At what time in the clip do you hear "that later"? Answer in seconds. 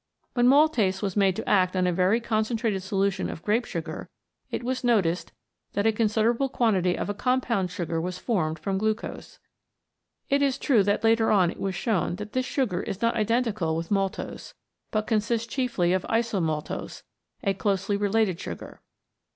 10.85-11.29